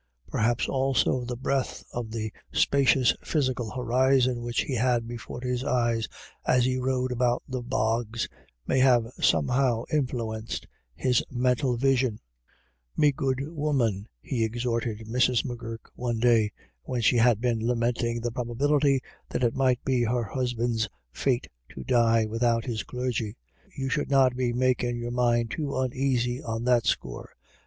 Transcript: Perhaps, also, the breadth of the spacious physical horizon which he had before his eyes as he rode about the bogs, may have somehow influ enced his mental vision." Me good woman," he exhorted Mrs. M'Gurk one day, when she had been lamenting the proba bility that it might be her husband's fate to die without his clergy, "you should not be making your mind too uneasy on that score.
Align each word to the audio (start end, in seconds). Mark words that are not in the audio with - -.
Perhaps, 0.29 0.67
also, 0.67 1.25
the 1.25 1.37
breadth 1.37 1.83
of 1.93 2.09
the 2.09 2.33
spacious 2.51 3.15
physical 3.23 3.69
horizon 3.69 4.41
which 4.41 4.61
he 4.61 4.73
had 4.73 5.07
before 5.07 5.41
his 5.41 5.63
eyes 5.63 6.07
as 6.43 6.65
he 6.65 6.79
rode 6.79 7.11
about 7.11 7.43
the 7.47 7.61
bogs, 7.61 8.27
may 8.65 8.79
have 8.79 9.05
somehow 9.21 9.83
influ 9.93 10.41
enced 10.41 10.65
his 10.95 11.23
mental 11.29 11.77
vision." 11.77 12.19
Me 12.97 13.11
good 13.11 13.47
woman," 13.49 14.07
he 14.23 14.43
exhorted 14.43 15.01
Mrs. 15.07 15.45
M'Gurk 15.45 15.91
one 15.93 16.17
day, 16.19 16.51
when 16.81 17.01
she 17.01 17.17
had 17.17 17.39
been 17.39 17.63
lamenting 17.67 18.21
the 18.21 18.31
proba 18.31 18.55
bility 18.57 19.01
that 19.29 19.43
it 19.43 19.53
might 19.53 19.85
be 19.85 20.01
her 20.01 20.23
husband's 20.23 20.89
fate 21.11 21.47
to 21.75 21.83
die 21.83 22.25
without 22.25 22.65
his 22.65 22.81
clergy, 22.81 23.37
"you 23.75 23.87
should 23.87 24.09
not 24.09 24.35
be 24.35 24.51
making 24.51 24.97
your 24.97 25.11
mind 25.11 25.51
too 25.51 25.77
uneasy 25.77 26.41
on 26.41 26.63
that 26.63 26.87
score. 26.87 27.35